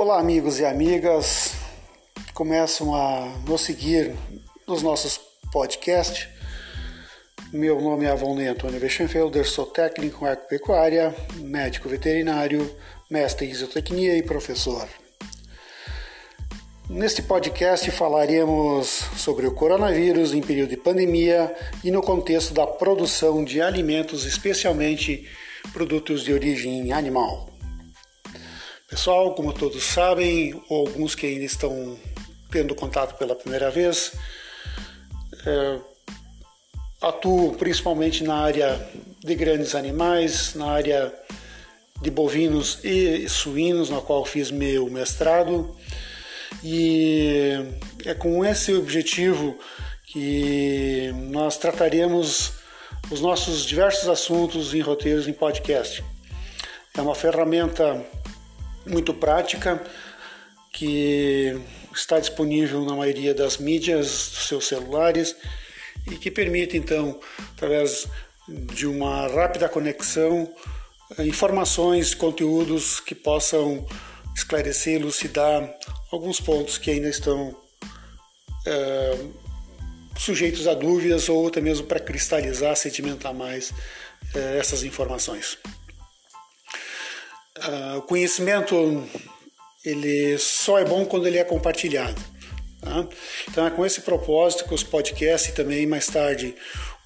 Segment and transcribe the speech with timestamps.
[0.00, 1.54] Olá, amigos e amigas
[2.32, 4.14] começam a nos seguir
[4.64, 5.18] nos nossos
[5.50, 6.28] podcasts.
[7.52, 12.72] Meu nome é Avon Antônio Weschenfelder, sou técnico em agropecuária, médico veterinário,
[13.10, 14.88] mestre em isotecnia e professor.
[16.88, 21.52] Neste podcast falaremos sobre o coronavírus em período de pandemia
[21.82, 25.28] e no contexto da produção de alimentos, especialmente
[25.72, 27.47] produtos de origem animal.
[28.88, 31.94] Pessoal, como todos sabem, ou alguns que ainda estão
[32.50, 34.12] tendo contato pela primeira vez,
[35.46, 35.78] é,
[37.02, 38.88] atuo principalmente na área
[39.22, 41.12] de grandes animais, na área
[42.00, 45.76] de bovinos e suínos, na qual fiz meu mestrado,
[46.64, 47.58] e
[48.06, 49.58] é com esse objetivo
[50.06, 52.54] que nós trataremos
[53.10, 56.02] os nossos diversos assuntos em roteiros em podcast.
[56.96, 58.02] É uma ferramenta
[58.88, 59.82] muito prática
[60.72, 61.60] que
[61.94, 65.36] está disponível na maioria das mídias dos seus celulares
[66.10, 67.20] e que permite então,
[67.54, 68.06] através
[68.48, 70.52] de uma rápida conexão,
[71.18, 73.86] informações, conteúdos que possam
[74.34, 75.68] esclarecer, elucidar
[76.12, 77.56] alguns pontos que ainda estão
[78.66, 79.18] é,
[80.16, 83.72] sujeitos a dúvidas ou até mesmo para cristalizar, sedimentar mais
[84.34, 85.58] é, essas informações.
[87.66, 89.04] Uh, o conhecimento
[89.84, 92.20] ele só é bom quando ele é compartilhado.
[92.80, 93.06] Tá?
[93.48, 96.54] Então é com esse propósito que os podcasts e também mais tarde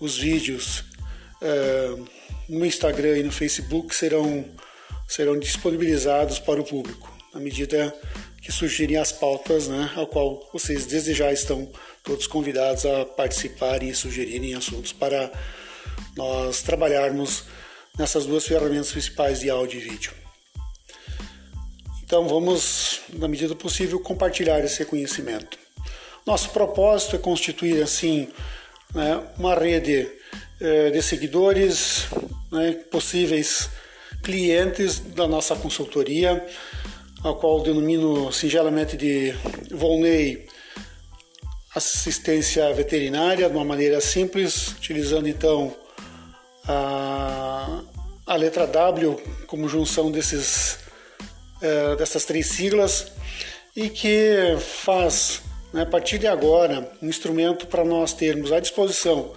[0.00, 0.80] os vídeos
[1.40, 2.08] uh,
[2.48, 4.44] no Instagram e no Facebook serão,
[5.08, 7.94] serão disponibilizados para o público, na medida
[8.42, 11.70] que surgirem as pautas, né, ao qual vocês desde já estão
[12.02, 15.30] todos convidados a participarem e sugerirem assuntos para
[16.16, 17.44] nós trabalharmos
[17.96, 20.21] nessas duas ferramentas principais de áudio e vídeo.
[22.12, 25.56] Então vamos, na medida do possível, compartilhar esse conhecimento.
[26.26, 28.28] Nosso propósito é constituir assim
[28.94, 30.12] né, uma rede
[30.60, 32.08] eh, de seguidores,
[32.50, 33.70] né, possíveis
[34.22, 36.46] clientes da nossa consultoria,
[37.24, 39.32] a qual denomino singelamente de
[39.70, 40.46] Volney
[41.74, 45.74] assistência veterinária de uma maneira simples, utilizando então
[46.68, 47.80] a,
[48.26, 50.82] a letra W como junção desses
[51.62, 53.12] é, dessas três siglas
[53.74, 55.42] e que faz,
[55.72, 59.32] né, a partir de agora, um instrumento para nós termos à disposição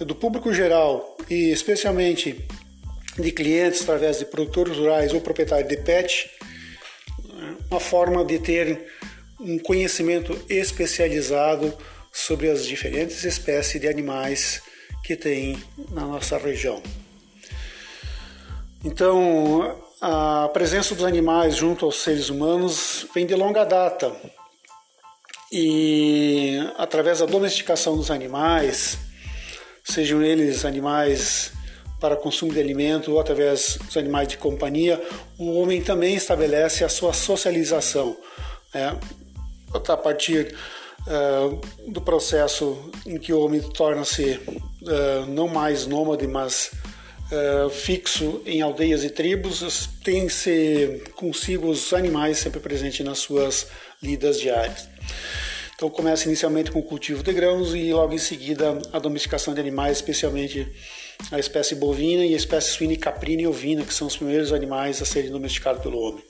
[0.00, 2.46] do público geral e especialmente
[3.18, 6.30] de clientes através de produtores rurais ou proprietários de pet,
[7.70, 8.86] uma forma de ter
[9.40, 11.76] um conhecimento especializado
[12.12, 14.62] sobre as diferentes espécies de animais
[15.04, 16.82] que tem na nossa região.
[18.84, 24.14] Então, a presença dos animais junto aos seres humanos vem de longa data.
[25.50, 28.98] E através da domesticação dos animais,
[29.82, 31.52] sejam eles animais
[32.00, 35.02] para consumo de alimento ou através dos animais de companhia,
[35.36, 38.16] o homem também estabelece a sua socialização.
[38.72, 38.96] Né?
[39.74, 40.54] A partir
[41.06, 44.40] uh, do processo em que o homem torna-se
[44.82, 46.70] uh, não mais nômade, mas
[47.32, 53.68] uh, fixo em aldeias e tribos, tem-se consigo os animais sempre presentes nas suas
[54.02, 54.88] lidas diárias.
[55.74, 59.60] Então começa inicialmente com o cultivo de grãos e logo em seguida a domesticação de
[59.60, 60.66] animais, especialmente
[61.30, 65.00] a espécie bovina e a espécie suína, caprina e ovina, que são os primeiros animais
[65.00, 66.24] a serem domesticados pelo homem.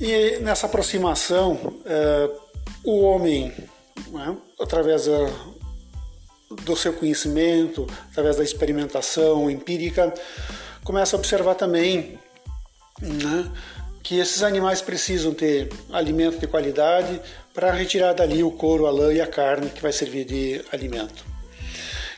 [0.00, 2.40] E nessa aproximação, uh,
[2.84, 3.52] o homem,
[4.08, 5.30] né, através da,
[6.62, 10.12] do seu conhecimento, através da experimentação empírica,
[10.84, 12.18] começa a observar também
[13.00, 13.50] né,
[14.02, 17.20] que esses animais precisam ter alimento de qualidade
[17.54, 21.24] para retirar dali o couro, a lã e a carne que vai servir de alimento.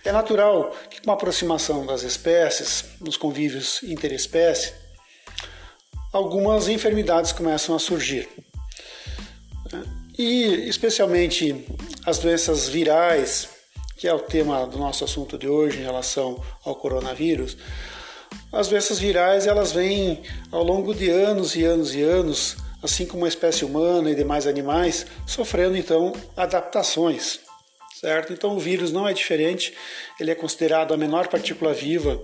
[0.04, 4.74] É natural que com a aproximação das espécies, nos convívios interespécie,
[6.12, 8.28] algumas enfermidades começam a surgir.
[10.16, 11.66] E especialmente
[12.06, 13.48] as doenças virais,
[13.96, 17.56] que é o tema do nosso assunto de hoje em relação ao coronavírus,
[18.52, 23.24] as doenças virais elas vêm ao longo de anos e anos e anos, assim como
[23.24, 27.40] a espécie humana e demais animais, sofrendo então adaptações,
[28.00, 28.32] certo?
[28.32, 29.74] Então o vírus não é diferente,
[30.20, 32.20] ele é considerado a menor partícula viva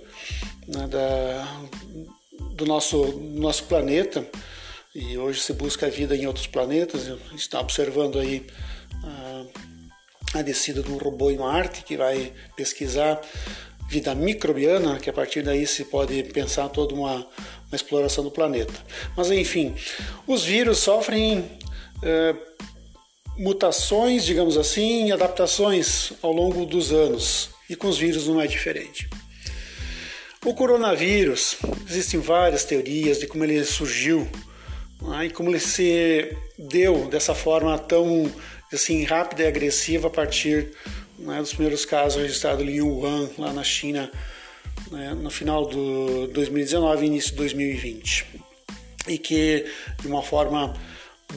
[0.67, 1.61] né, da,
[2.53, 4.27] do nosso, nosso planeta
[4.95, 8.47] e hoje se busca vida em outros planetas, a gente está observando aí
[9.05, 9.49] uh,
[10.35, 13.21] a descida de um robô em Marte que vai pesquisar
[13.89, 17.27] vida microbiana, que a partir daí se pode pensar toda uma,
[17.71, 18.73] na exploração do planeta.
[19.17, 19.75] Mas enfim,
[20.27, 21.45] os vírus sofrem
[22.03, 22.35] é,
[23.37, 29.09] mutações, digamos assim, adaptações ao longo dos anos e com os vírus não é diferente.
[30.45, 31.57] O coronavírus,
[31.89, 34.27] existem várias teorias de como ele surgiu
[35.03, 38.31] né, e como ele se deu dessa forma tão
[38.73, 40.73] assim rápida e agressiva a partir
[41.19, 44.11] né, dos primeiros casos registrados em Wuhan, lá na China,
[44.91, 48.27] né, no final do 2019 e início de 2020.
[49.09, 49.67] E que,
[50.01, 50.75] de uma forma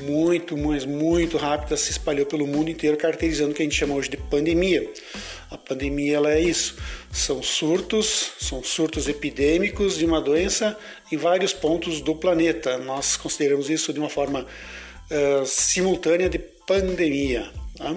[0.01, 3.93] muito, mas muito rápida, se espalhou pelo mundo inteiro, caracterizando o que a gente chama
[3.93, 4.89] hoje de pandemia.
[5.51, 6.77] A pandemia ela é isso,
[7.11, 10.77] são surtos, são surtos epidêmicos de uma doença
[11.11, 12.77] em vários pontos do planeta.
[12.79, 17.51] Nós consideramos isso de uma forma uh, simultânea de pandemia.
[17.77, 17.95] Tá?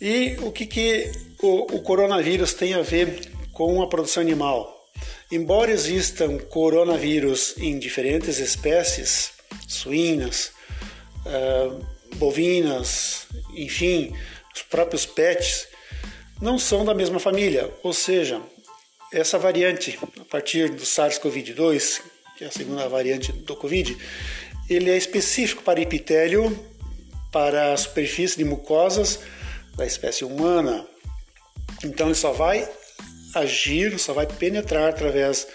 [0.00, 1.12] E o que, que
[1.42, 4.82] o, o coronavírus tem a ver com a produção animal?
[5.30, 9.32] Embora existam coronavírus em diferentes espécies,
[9.66, 10.52] suínas,
[11.26, 14.14] uh, bovinas, enfim,
[14.54, 15.68] os próprios pets,
[16.40, 18.42] não são da mesma família, ou seja,
[19.12, 22.02] essa variante, a partir do SARS-CoV-2,
[22.36, 23.96] que é a segunda variante do Covid,
[24.68, 26.58] ele é específico para epitélio,
[27.32, 29.20] para a superfície de mucosas
[29.74, 30.86] da espécie humana.
[31.82, 32.68] Então ele só vai
[33.34, 35.48] agir, só vai penetrar através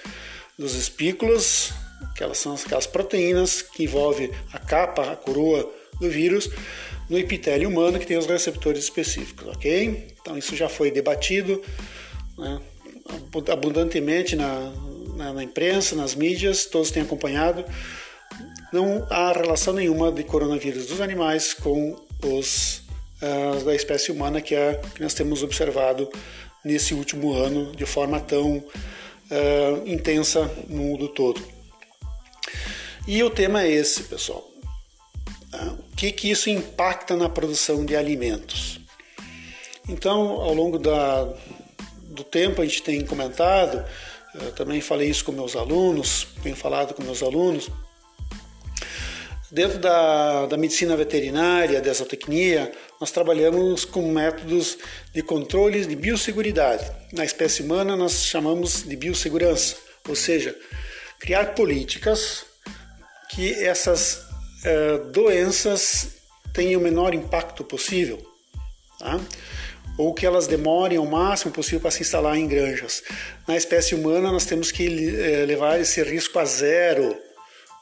[0.58, 1.72] dos espículos,
[2.16, 6.50] que elas são aquelas proteínas que envolvem a capa, a coroa do vírus,
[7.08, 10.16] no epitélio humano que tem os receptores específicos, ok?
[10.20, 11.62] Então isso já foi debatido
[12.38, 12.60] né,
[13.52, 14.74] abundantemente na,
[15.16, 17.64] na, na imprensa, nas mídias, todos têm acompanhado.
[18.72, 22.82] Não há relação nenhuma de coronavírus dos animais com os
[23.22, 26.10] uh, da espécie humana que, é, que nós temos observado
[26.64, 28.64] nesse último ano de forma tão uh,
[29.86, 31.42] intensa no mundo todo.
[33.08, 34.46] E o tema é esse, pessoal.
[35.54, 38.82] Uh, o que, que isso impacta na produção de alimentos?
[39.88, 41.24] Então, ao longo da,
[42.10, 43.86] do tempo, a gente tem comentado,
[44.58, 47.72] também falei isso com meus alunos, tenho falado com meus alunos,
[49.50, 54.78] Dentro da, da medicina veterinária, da zootecnia, nós trabalhamos com métodos
[55.14, 56.86] de controle de biosseguridade.
[57.14, 59.78] Na espécie humana, nós chamamos de biossegurança,
[60.08, 60.54] ou seja,
[61.18, 62.46] criar políticas
[63.30, 64.26] que essas
[64.66, 66.18] eh, doenças
[66.54, 68.20] tenham o menor impacto possível,
[69.00, 69.18] tá?
[69.98, 73.02] ou que elas demorem o máximo possível para se instalar em granjas.
[73.48, 77.27] Na espécie humana, nós temos que eh, levar esse risco a zero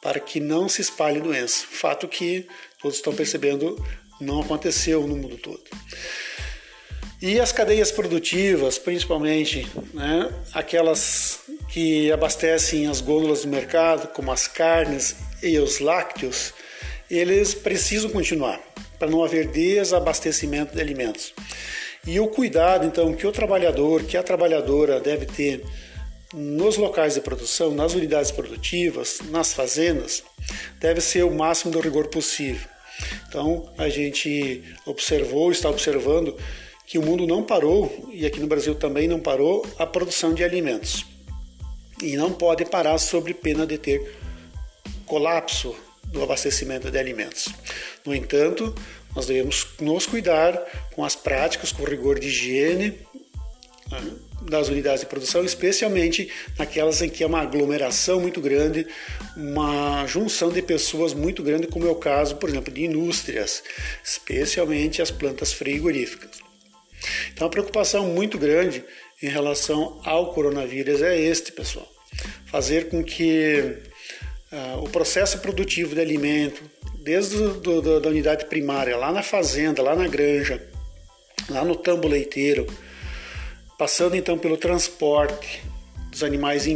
[0.02, 1.64] para que não se espalhe doença.
[1.70, 2.46] Fato que
[2.80, 3.76] todos estão percebendo
[4.20, 5.62] não aconteceu no mundo todo.
[7.20, 14.46] E as cadeias produtivas, principalmente né, aquelas que abastecem as gôndolas do mercado, como as
[14.46, 16.52] carnes e os lácteos,
[17.10, 18.60] eles precisam continuar
[18.98, 21.32] para não haver desabastecimento de alimentos.
[22.06, 25.64] E o cuidado, então, que o trabalhador, que a trabalhadora deve ter
[26.34, 30.22] nos locais de produção, nas unidades produtivas, nas fazendas,
[30.80, 32.68] deve ser o máximo do rigor possível.
[33.28, 36.36] Então, a gente observou, está observando
[36.86, 40.42] que o mundo não parou, e aqui no Brasil também não parou, a produção de
[40.42, 41.04] alimentos.
[42.02, 44.16] E não pode parar sobre pena de ter
[45.04, 45.74] colapso
[46.04, 47.48] do abastecimento de alimentos.
[48.04, 48.74] No entanto,
[49.14, 50.52] nós devemos nos cuidar
[50.94, 52.98] com as práticas, com rigor de higiene,
[53.90, 54.12] né,
[54.48, 58.86] das unidades de produção, especialmente naquelas em que é uma aglomeração muito grande,
[59.36, 63.62] uma junção de pessoas muito grande, como é o caso, por exemplo, de indústrias,
[64.04, 66.46] especialmente as plantas frigoríficas.
[67.32, 68.84] Então, a preocupação muito grande
[69.22, 71.88] em relação ao coronavírus é este, pessoal:
[72.46, 73.78] fazer com que
[74.52, 76.62] uh, o processo produtivo de alimento,
[77.02, 80.62] desde do, do, da unidade primária, lá na fazenda, lá na granja,
[81.48, 82.66] lá no tambo leiteiro,
[83.78, 85.62] passando então pelo transporte
[86.10, 86.66] dos animais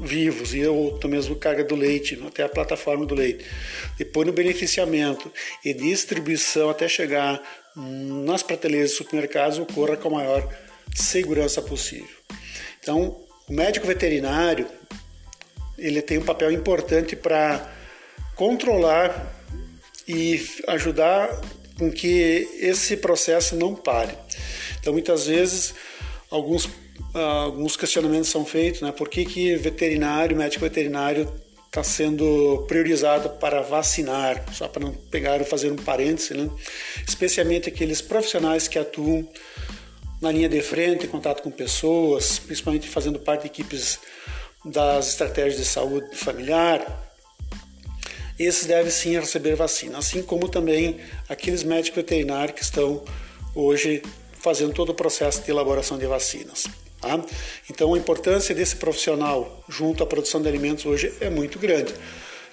[0.00, 3.44] vivos e ou mesmo carga do leite até a plataforma do leite,
[3.96, 5.32] depois no beneficiamento
[5.64, 7.40] e distribuição até chegar
[7.76, 10.48] nas prateleiras dos supermercados ocorra com a maior
[10.94, 12.16] segurança possível.
[12.80, 14.66] Então, o médico veterinário
[15.78, 17.72] ele tem um papel importante para
[18.34, 19.34] controlar
[20.06, 21.40] e ajudar
[21.78, 24.16] com que esse processo não pare.
[24.80, 25.74] Então, muitas vezes
[26.32, 28.90] alguns, uh, alguns questionamentos são feitos, né?
[28.90, 31.32] Por que, que veterinário, médico veterinário
[31.66, 36.50] está sendo priorizado para vacinar, só para não pegar e fazer um parêntese, né?
[37.06, 39.28] Especialmente aqueles profissionais que atuam
[40.20, 43.98] na linha de frente, em contato com pessoas, principalmente fazendo parte de equipes
[44.64, 47.10] das estratégias de saúde familiar,
[48.38, 53.04] esses devem sim receber vacina, assim como também aqueles médicos veterinários que estão
[53.54, 54.02] hoje
[54.42, 56.66] fazendo todo o processo de elaboração de vacinas.
[57.00, 57.24] Tá?
[57.70, 61.94] Então a importância desse profissional junto à produção de alimentos hoje é muito grande.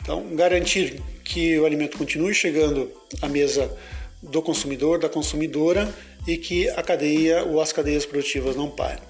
[0.01, 2.91] Então garantir que o alimento continue chegando
[3.22, 3.75] à mesa
[4.22, 5.91] do consumidor, da consumidora
[6.27, 9.03] e que a cadeia ou as cadeias produtivas não parem.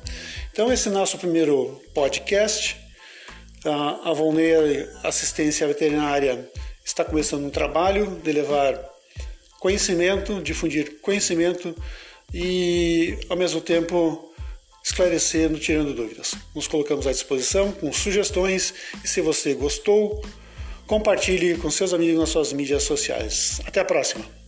[0.51, 2.77] Então esse é nosso primeiro podcast.
[4.03, 6.50] A Volney Assistência Veterinária
[6.83, 8.79] está começando um trabalho de levar
[9.59, 11.75] conhecimento, difundir conhecimento
[12.33, 14.31] e, ao mesmo tempo,
[14.83, 16.36] esclarecendo, tirando dúvidas.
[16.55, 20.24] Nos colocamos à disposição com sugestões e, se você gostou,
[20.88, 23.62] compartilhe com seus amigos nas suas mídias sociais.
[23.65, 24.38] Até a próxima!